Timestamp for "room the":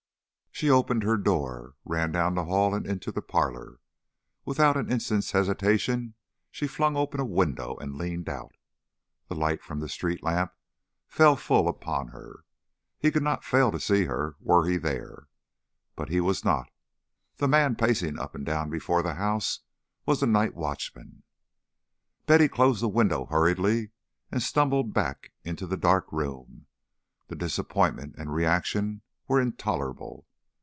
26.11-27.35